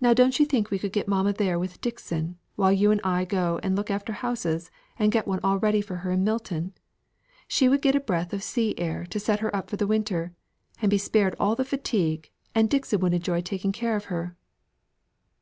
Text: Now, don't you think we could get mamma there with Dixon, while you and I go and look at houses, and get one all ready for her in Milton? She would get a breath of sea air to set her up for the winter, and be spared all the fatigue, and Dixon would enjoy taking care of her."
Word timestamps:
Now, 0.00 0.14
don't 0.14 0.40
you 0.40 0.46
think 0.46 0.70
we 0.70 0.78
could 0.78 0.90
get 0.94 1.06
mamma 1.06 1.34
there 1.34 1.58
with 1.58 1.82
Dixon, 1.82 2.38
while 2.56 2.72
you 2.72 2.90
and 2.90 2.98
I 3.04 3.26
go 3.26 3.60
and 3.62 3.76
look 3.76 3.90
at 3.90 4.08
houses, 4.08 4.70
and 4.98 5.12
get 5.12 5.28
one 5.28 5.38
all 5.44 5.58
ready 5.58 5.82
for 5.82 5.96
her 5.96 6.10
in 6.12 6.24
Milton? 6.24 6.72
She 7.46 7.68
would 7.68 7.82
get 7.82 7.94
a 7.94 8.00
breath 8.00 8.32
of 8.32 8.42
sea 8.42 8.74
air 8.78 9.04
to 9.10 9.20
set 9.20 9.40
her 9.40 9.54
up 9.54 9.68
for 9.68 9.76
the 9.76 9.86
winter, 9.86 10.32
and 10.80 10.88
be 10.88 10.96
spared 10.96 11.36
all 11.38 11.54
the 11.56 11.66
fatigue, 11.66 12.30
and 12.54 12.70
Dixon 12.70 13.00
would 13.00 13.12
enjoy 13.12 13.42
taking 13.42 13.70
care 13.70 13.96
of 13.96 14.06
her." 14.06 14.34